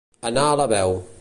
[0.29, 0.99] Anar a la veu.